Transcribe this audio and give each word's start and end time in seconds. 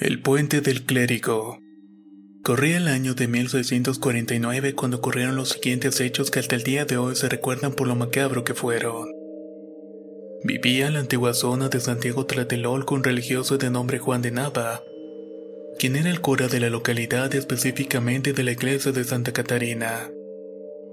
El 0.00 0.22
puente 0.22 0.62
del 0.62 0.86
clérigo. 0.86 1.58
Corría 2.42 2.78
el 2.78 2.88
año 2.88 3.12
de 3.12 3.28
1649 3.28 4.74
cuando 4.74 4.96
ocurrieron 4.96 5.36
los 5.36 5.50
siguientes 5.50 6.00
hechos 6.00 6.30
que 6.30 6.38
hasta 6.38 6.56
el 6.56 6.62
día 6.62 6.86
de 6.86 6.96
hoy 6.96 7.16
se 7.16 7.28
recuerdan 7.28 7.74
por 7.74 7.86
lo 7.86 7.94
macabro 7.96 8.42
que 8.42 8.54
fueron. 8.54 9.10
Vivía 10.42 10.86
en 10.86 10.94
la 10.94 11.00
antigua 11.00 11.34
zona 11.34 11.68
de 11.68 11.80
Santiago 11.80 12.24
Tlatelolco 12.24 12.94
un 12.94 13.04
religioso 13.04 13.58
de 13.58 13.68
nombre 13.68 13.98
Juan 13.98 14.22
de 14.22 14.30
Nava, 14.30 14.82
quien 15.78 15.96
era 15.96 16.08
el 16.08 16.22
cura 16.22 16.48
de 16.48 16.60
la 16.60 16.70
localidad 16.70 17.34
específicamente 17.34 18.32
de 18.32 18.42
la 18.42 18.52
iglesia 18.52 18.92
de 18.92 19.04
Santa 19.04 19.34
Catarina. 19.34 20.10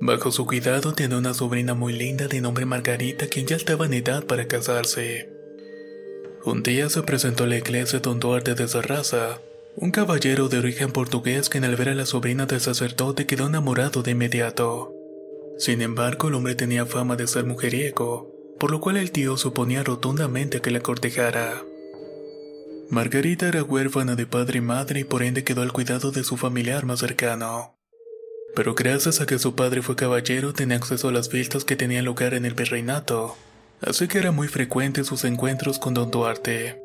Bajo 0.00 0.32
su 0.32 0.46
cuidado 0.46 0.94
tenía 0.94 1.18
una 1.18 1.32
sobrina 1.32 1.74
muy 1.74 1.92
linda 1.92 2.26
de 2.26 2.40
nombre 2.40 2.66
Margarita 2.66 3.28
quien 3.28 3.46
ya 3.46 3.54
estaba 3.54 3.86
en 3.86 3.94
edad 3.94 4.24
para 4.26 4.48
casarse. 4.48 5.35
Un 6.46 6.62
día 6.62 6.88
se 6.88 7.02
presentó 7.02 7.42
a 7.42 7.48
la 7.48 7.56
iglesia 7.56 7.98
don 7.98 8.20
Duarte 8.20 8.54
de 8.54 8.68
Sarraza, 8.68 9.40
un 9.74 9.90
caballero 9.90 10.48
de 10.48 10.58
origen 10.58 10.92
portugués 10.92 11.48
que 11.48 11.58
al 11.58 11.74
ver 11.74 11.88
a 11.88 11.94
la 11.96 12.06
sobrina 12.06 12.46
del 12.46 12.60
sacerdote 12.60 13.26
quedó 13.26 13.48
enamorado 13.48 14.04
de 14.04 14.12
inmediato. 14.12 14.94
Sin 15.58 15.82
embargo, 15.82 16.28
el 16.28 16.34
hombre 16.34 16.54
tenía 16.54 16.86
fama 16.86 17.16
de 17.16 17.26
ser 17.26 17.46
mujeriego, 17.46 18.32
por 18.60 18.70
lo 18.70 18.80
cual 18.80 18.96
el 18.96 19.10
tío 19.10 19.36
suponía 19.36 19.82
rotundamente 19.82 20.60
que 20.60 20.70
la 20.70 20.78
cortejara. 20.78 21.64
Margarita 22.90 23.48
era 23.48 23.64
huérfana 23.64 24.14
de 24.14 24.26
padre 24.26 24.58
y 24.58 24.62
madre 24.62 25.00
y 25.00 25.04
por 25.04 25.24
ende 25.24 25.42
quedó 25.42 25.62
al 25.62 25.72
cuidado 25.72 26.12
de 26.12 26.22
su 26.22 26.36
familiar 26.36 26.86
más 26.86 27.00
cercano. 27.00 27.74
Pero 28.54 28.76
gracias 28.76 29.20
a 29.20 29.26
que 29.26 29.40
su 29.40 29.56
padre 29.56 29.82
fue 29.82 29.96
caballero 29.96 30.52
tenía 30.52 30.76
acceso 30.76 31.08
a 31.08 31.12
las 31.12 31.28
fiestas 31.28 31.64
que 31.64 31.74
tenían 31.74 32.04
lugar 32.04 32.34
en 32.34 32.44
el 32.44 32.54
virreinato, 32.54 33.36
así 33.80 34.08
que 34.08 34.18
era 34.18 34.32
muy 34.32 34.48
frecuente 34.48 35.04
sus 35.04 35.24
encuentros 35.24 35.78
con 35.78 35.94
don 35.94 36.10
Duarte. 36.10 36.80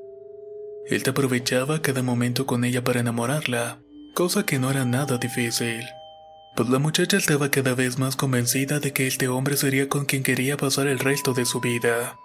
Él 0.88 1.04
te 1.04 1.12
aprovechaba 1.12 1.82
cada 1.82 2.04
momento 2.04 2.46
con 2.46 2.64
ella 2.64 2.84
para 2.84 3.00
enamorarla, 3.00 3.80
cosa 4.14 4.46
que 4.46 4.60
no 4.60 4.72
era 4.72 4.86
nada 4.86 5.18
difícil. 5.18 5.84
Pues 6.56 6.68
la 6.70 6.80
muchacha 6.80 7.18
estaba 7.18 7.50
cada 7.50 7.76
vez 7.76 7.98
más 7.98 8.16
convencida 8.16 8.80
de 8.80 8.92
que 8.92 9.08
este 9.08 9.30
hombre 9.30 9.56
sería 9.56 9.88
con 9.88 10.06
quien 10.06 10.22
quería 10.22 10.58
pasar 10.58 10.88
el 10.88 11.00
resto 11.00 11.34
de 11.34 11.46
su 11.46 11.62
vida. 11.62 12.18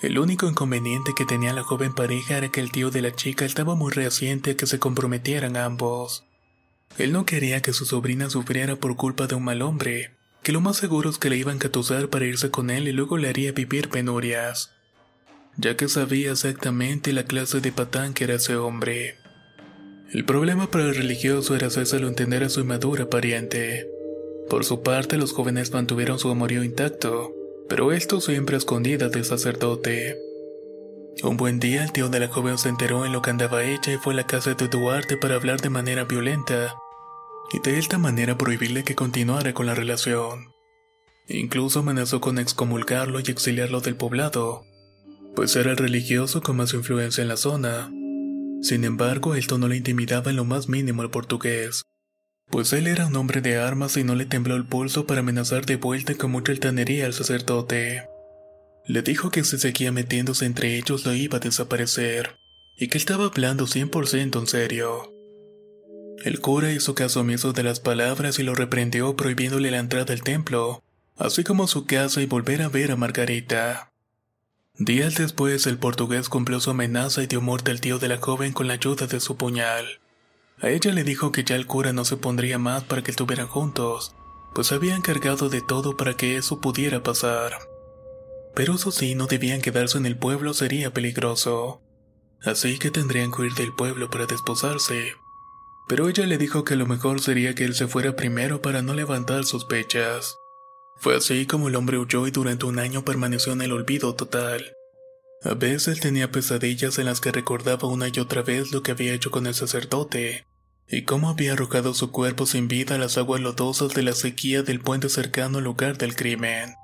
El 0.00 0.18
único 0.18 0.48
inconveniente 0.48 1.12
que 1.16 1.26
tenía 1.26 1.52
la 1.52 1.64
joven 1.64 1.92
pareja 1.92 2.38
era 2.38 2.48
que 2.48 2.60
el 2.60 2.70
tío 2.70 2.90
de 2.90 3.02
la 3.02 3.14
chica 3.14 3.44
estaba 3.44 3.74
muy 3.74 3.92
reaciente 3.92 4.52
a 4.52 4.56
que 4.56 4.66
se 4.66 4.78
comprometieran 4.78 5.56
ambos. 5.56 6.24
Él 6.96 7.12
no 7.12 7.26
quería 7.26 7.60
que 7.60 7.72
su 7.72 7.84
sobrina 7.84 8.30
sufriera 8.30 8.76
por 8.76 8.96
culpa 8.96 9.26
de 9.26 9.34
un 9.34 9.44
mal 9.44 9.60
hombre, 9.60 10.16
que 10.48 10.52
lo 10.52 10.62
más 10.62 10.78
seguro 10.78 11.10
es 11.10 11.18
que 11.18 11.28
le 11.28 11.36
iban 11.36 11.56
a 11.56 11.58
catusar 11.58 12.08
para 12.08 12.24
irse 12.24 12.50
con 12.50 12.70
él 12.70 12.88
y 12.88 12.92
luego 12.92 13.18
le 13.18 13.28
haría 13.28 13.52
vivir 13.52 13.90
penurias, 13.90 14.70
ya 15.58 15.76
que 15.76 15.88
sabía 15.88 16.30
exactamente 16.32 17.12
la 17.12 17.24
clase 17.24 17.60
de 17.60 17.70
patán 17.70 18.14
que 18.14 18.24
era 18.24 18.36
ese 18.36 18.56
hombre. 18.56 19.18
El 20.10 20.24
problema 20.24 20.70
para 20.70 20.84
el 20.84 20.94
religioso 20.94 21.54
era 21.54 21.66
hacérselo 21.66 22.08
entender 22.08 22.44
a 22.44 22.48
su 22.48 22.60
inmadura 22.60 23.10
pariente. 23.10 23.90
Por 24.48 24.64
su 24.64 24.82
parte, 24.82 25.18
los 25.18 25.34
jóvenes 25.34 25.70
mantuvieron 25.70 26.18
su 26.18 26.30
amorío 26.30 26.64
intacto, 26.64 27.30
pero 27.68 27.92
esto 27.92 28.22
siempre 28.22 28.54
a 28.54 28.58
escondidas 28.58 29.12
del 29.12 29.26
sacerdote. 29.26 30.16
Un 31.22 31.36
buen 31.36 31.60
día, 31.60 31.84
el 31.84 31.92
tío 31.92 32.08
de 32.08 32.20
la 32.20 32.28
joven 32.28 32.56
se 32.56 32.70
enteró 32.70 33.04
en 33.04 33.12
lo 33.12 33.20
que 33.20 33.28
andaba 33.28 33.64
hecha 33.64 33.92
y 33.92 33.98
fue 33.98 34.14
a 34.14 34.16
la 34.16 34.26
casa 34.26 34.54
de 34.54 34.68
Duarte 34.68 35.18
para 35.18 35.34
hablar 35.34 35.60
de 35.60 35.68
manera 35.68 36.04
violenta, 36.04 36.74
y 37.52 37.60
de 37.60 37.78
esta 37.78 37.98
manera 37.98 38.36
prohibirle 38.36 38.84
que 38.84 38.94
continuara 38.94 39.54
con 39.54 39.66
la 39.66 39.74
relación. 39.74 40.52
Incluso 41.28 41.80
amenazó 41.80 42.20
con 42.20 42.38
excomulgarlo 42.38 43.20
y 43.20 43.30
exiliarlo 43.30 43.80
del 43.80 43.96
poblado, 43.96 44.64
pues 45.34 45.54
era 45.56 45.70
el 45.70 45.76
religioso 45.76 46.42
con 46.42 46.56
más 46.56 46.74
influencia 46.74 47.22
en 47.22 47.28
la 47.28 47.36
zona. 47.36 47.90
Sin 48.62 48.84
embargo, 48.84 49.34
esto 49.34 49.58
no 49.58 49.68
le 49.68 49.76
intimidaba 49.76 50.30
en 50.30 50.36
lo 50.36 50.44
más 50.44 50.68
mínimo 50.68 51.02
al 51.02 51.10
portugués, 51.10 51.84
pues 52.50 52.72
él 52.72 52.86
era 52.86 53.06
un 53.06 53.16
hombre 53.16 53.40
de 53.40 53.58
armas 53.58 53.96
y 53.96 54.04
no 54.04 54.14
le 54.14 54.24
tembló 54.24 54.56
el 54.56 54.64
pulso 54.64 55.06
para 55.06 55.20
amenazar 55.20 55.66
de 55.66 55.76
vuelta 55.76 56.14
con 56.14 56.30
mucha 56.30 56.52
altanería 56.52 57.06
al 57.06 57.12
sacerdote. 57.12 58.08
Le 58.86 59.02
dijo 59.02 59.30
que 59.30 59.44
si 59.44 59.58
seguía 59.58 59.92
metiéndose 59.92 60.46
entre 60.46 60.76
ellos 60.76 61.04
lo 61.04 61.12
iba 61.12 61.36
a 61.36 61.40
desaparecer, 61.40 62.36
y 62.76 62.88
que 62.88 62.96
estaba 62.96 63.26
hablando 63.26 63.66
100% 63.66 64.38
en 64.38 64.46
serio. 64.46 65.17
El 66.24 66.40
cura 66.40 66.72
hizo 66.72 66.94
caso 66.94 67.20
omiso 67.20 67.52
de 67.52 67.62
las 67.62 67.78
palabras 67.78 68.38
y 68.38 68.42
lo 68.42 68.54
reprendió 68.54 69.14
prohibiéndole 69.14 69.70
la 69.70 69.78
entrada 69.78 70.12
al 70.12 70.22
templo, 70.22 70.82
así 71.16 71.44
como 71.44 71.68
su 71.68 71.86
casa 71.86 72.20
y 72.20 72.26
volver 72.26 72.62
a 72.62 72.68
ver 72.68 72.90
a 72.90 72.96
Margarita. 72.96 73.92
Días 74.76 75.16
después, 75.16 75.66
el 75.66 75.78
portugués 75.78 76.28
cumplió 76.28 76.60
su 76.60 76.70
amenaza 76.70 77.22
y 77.22 77.26
dio 77.26 77.40
muerte 77.40 77.70
al 77.70 77.80
tío 77.80 77.98
de 77.98 78.08
la 78.08 78.18
joven 78.18 78.52
con 78.52 78.66
la 78.66 78.74
ayuda 78.74 79.06
de 79.06 79.20
su 79.20 79.36
puñal. 79.36 80.00
A 80.60 80.70
ella 80.70 80.92
le 80.92 81.04
dijo 81.04 81.30
que 81.30 81.44
ya 81.44 81.54
el 81.54 81.66
cura 81.66 81.92
no 81.92 82.04
se 82.04 82.16
pondría 82.16 82.58
más 82.58 82.82
para 82.84 83.02
que 83.02 83.12
estuvieran 83.12 83.46
juntos, 83.46 84.14
pues 84.54 84.72
había 84.72 84.96
encargado 84.96 85.48
de 85.48 85.62
todo 85.62 85.96
para 85.96 86.14
que 86.14 86.36
eso 86.36 86.60
pudiera 86.60 87.02
pasar. 87.02 87.52
Pero 88.54 88.74
eso 88.74 88.90
sí, 88.90 89.14
no 89.14 89.26
debían 89.26 89.60
quedarse 89.60 89.98
en 89.98 90.06
el 90.06 90.16
pueblo, 90.16 90.52
sería 90.52 90.92
peligroso. 90.92 91.80
Así 92.42 92.78
que 92.78 92.90
tendrían 92.90 93.30
que 93.30 93.42
huir 93.42 93.54
del 93.54 93.72
pueblo 93.72 94.10
para 94.10 94.26
desposarse. 94.26 95.14
Pero 95.88 96.08
ella 96.08 96.26
le 96.26 96.38
dijo 96.38 96.64
que 96.64 96.76
lo 96.76 96.86
mejor 96.86 97.20
sería 97.20 97.54
que 97.54 97.64
él 97.64 97.74
se 97.74 97.88
fuera 97.88 98.14
primero 98.14 98.60
para 98.60 98.82
no 98.82 98.94
levantar 98.94 99.44
sospechas. 99.44 100.36
Fue 100.98 101.16
así 101.16 101.46
como 101.46 101.68
el 101.68 101.76
hombre 101.76 101.98
huyó 101.98 102.26
y 102.26 102.30
durante 102.30 102.66
un 102.66 102.78
año 102.78 103.04
permaneció 103.04 103.52
en 103.52 103.62
el 103.62 103.72
olvido 103.72 104.14
total. 104.14 104.74
A 105.42 105.54
veces 105.54 106.00
tenía 106.00 106.32
pesadillas 106.32 106.98
en 106.98 107.06
las 107.06 107.20
que 107.20 107.30
recordaba 107.30 107.88
una 107.88 108.08
y 108.08 108.18
otra 108.18 108.42
vez 108.42 108.72
lo 108.72 108.82
que 108.82 108.90
había 108.90 109.14
hecho 109.14 109.30
con 109.30 109.46
el 109.46 109.54
sacerdote, 109.54 110.44
y 110.88 111.02
cómo 111.02 111.28
había 111.28 111.52
arrojado 111.52 111.94
su 111.94 112.10
cuerpo 112.10 112.44
sin 112.44 112.66
vida 112.66 112.96
a 112.96 112.98
las 112.98 113.16
aguas 113.18 113.40
lodosas 113.40 113.94
de 113.94 114.02
la 114.02 114.12
sequía 114.12 114.62
del 114.62 114.80
puente 114.80 115.08
cercano 115.08 115.58
al 115.58 115.64
lugar 115.64 115.96
del 115.96 116.16
crimen. 116.16 116.74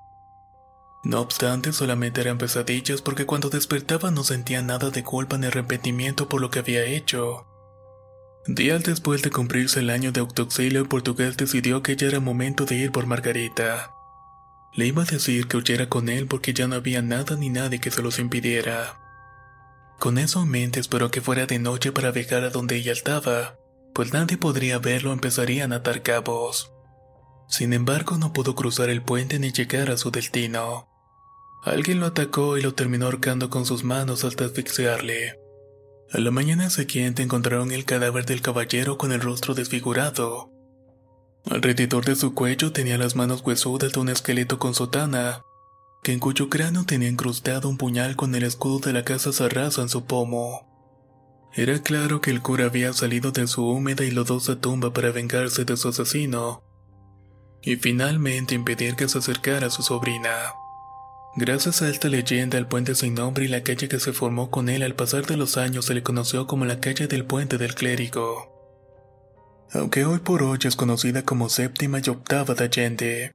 No 1.03 1.21
obstante, 1.21 1.73
solamente 1.73 2.21
eran 2.21 2.39
pesadillas 2.39 3.03
porque 3.03 3.27
cuando 3.27 3.51
despertaba 3.51 4.11
no 4.11 4.23
sentía 4.25 4.63
nada 4.63 4.91
de 4.91 5.03
culpa 5.03 5.37
ni 5.37 5.47
arrepentimiento 5.47 6.29
por 6.29 6.41
lo 6.41 6.51
que 6.51 6.61
había 6.61 6.85
hecho. 6.85 7.47
Días 8.47 8.83
después 8.83 9.23
de 9.23 9.31
cumplirse 9.31 9.81
el 9.81 9.89
año 9.89 10.13
de 10.13 10.21
autoexilio, 10.21 10.81
el 10.81 10.89
portugués 10.89 11.39
decidió 11.39 11.83
que 11.83 11.97
ya 11.97 12.09
era 12.09 12.21
momento 12.21 12.67
de 12.67 12.75
ir 12.75 12.93
por 12.93 13.07
Margarita. 13.07 13.95
Le 14.75 14.87
iba 14.87 15.03
a 15.03 15.07
decir 15.07 15.47
que 15.47 15.57
huyera 15.57 15.89
con 15.89 16.11
él 16.11 16.27
porque 16.27 16.53
ya 16.53 16.67
no 16.67 16.75
había 16.75 17.01
nada 17.01 17.37
ni 17.37 17.49
nadie 17.49 17.81
que 17.81 17.91
se 17.91 18.03
los 18.03 18.19
impidiera. 18.19 19.01
Con 19.99 20.19
eso 20.19 20.43
en 20.43 20.51
mente 20.51 20.79
esperó 20.79 21.11
que 21.11 21.23
fuera 21.23 21.47
de 21.47 21.59
noche 21.59 21.91
para 21.91 22.11
viajar 22.11 22.45
a 22.45 22.51
donde 22.51 22.77
ella 22.77 22.93
estaba, 22.93 23.57
pues 23.95 24.13
nadie 24.13 24.37
podría 24.37 24.79
verlo 24.79 25.13
empezarían 25.13 25.73
a 25.73 25.77
atar 25.77 26.03
cabos. 26.03 26.71
Sin 27.49 27.73
embargo, 27.73 28.19
no 28.19 28.35
pudo 28.35 28.55
cruzar 28.55 28.91
el 28.91 29.01
puente 29.01 29.39
ni 29.39 29.53
llegar 29.53 29.91
a 29.91 29.97
su 29.97 30.11
destino. 30.11 30.89
Alguien 31.63 31.99
lo 31.99 32.07
atacó 32.07 32.59
y 32.59 32.63
lo 32.63 32.75
terminó 32.75 33.07
ahorcando 33.07 33.49
con 33.49 33.65
sus 33.65 33.85
manos 33.85 34.25
hasta 34.25 34.45
asfixiarle. 34.45 35.44
A 36.13 36.19
la 36.19 36.31
mañana 36.31 36.71
siguiente 36.71 37.23
encontraron 37.23 37.73
el 37.73 37.85
cadáver 37.85 38.25
del 38.27 38.41
caballero 38.41 38.99
con 38.99 39.13
el 39.13 39.21
rostro 39.21 39.55
desfigurado. 39.55 40.51
Alrededor 41.51 42.05
de 42.05 42.15
su 42.17 42.35
cuello 42.35 42.73
tenía 42.73 42.99
las 42.99 43.17
manos 43.17 43.43
huesudas 43.45 43.93
de 43.93 44.01
un 44.01 44.09
esqueleto 44.09 44.59
con 44.59 44.75
sotana, 44.75 45.43
que 46.03 46.13
en 46.13 46.21
cuyo 46.21 46.49
cráneo 46.49 46.85
tenía 46.85 47.09
incrustado 47.09 47.69
un 47.69 47.79
puñal 47.79 48.17
con 48.17 48.35
el 48.35 48.45
escudo 48.45 48.79
de 48.79 48.93
la 48.93 49.05
casa 49.05 49.33
Sarraza 49.33 49.83
en 49.83 49.89
su 49.89 50.05
pomo. 50.05 50.71
Era 51.55 51.83
claro 51.83 52.21
que 52.21 52.31
el 52.31 52.43
cura 52.43 52.67
había 52.67 52.93
salido 52.93 53.31
de 53.31 53.47
su 53.47 53.67
húmeda 53.67 54.05
y 54.05 54.11
lodosa 54.11 54.61
tumba 54.61 54.93
para 54.93 55.13
vengarse 55.13 55.65
de 55.65 55.77
su 55.77 55.89
asesino, 55.89 56.63
y 57.63 57.77
finalmente 57.77 58.55
impedir 58.55 58.97
que 58.97 59.09
se 59.09 59.19
acercara 59.19 59.69
a 59.69 59.71
su 59.71 59.83
sobrina. 59.83 60.53
Gracias 61.37 61.83
a 61.83 61.89
esta 61.89 62.09
leyenda, 62.09 62.59
el 62.59 62.67
puente 62.67 62.95
sin 62.95 63.15
nombre 63.15 63.45
y 63.45 63.49
la 63.49 63.65
calle 63.65 63.89
que 63.89 63.99
se 63.99 64.13
formó 64.13 64.53
con 64.53 64.69
él 64.69 64.85
al 64.85 64.95
pasar 64.95 65.27
de 65.27 65.37
los 65.37 65.57
años 65.57 65.87
se 65.87 65.95
le 65.95 66.05
conoció 66.05 66.47
como 66.47 66.65
la 66.65 66.79
calle 66.79 67.09
del 67.09 67.25
puente 67.25 67.59
del 67.59 67.75
clérigo. 67.75 68.55
Aunque 69.73 70.05
hoy 70.05 70.21
por 70.21 70.45
hoy 70.45 70.59
es 70.63 70.77
conocida 70.77 71.25
como 71.25 71.49
séptima 71.49 71.99
y 71.99 72.09
octava 72.09 72.55
de 72.55 72.65
Allende. 72.65 73.35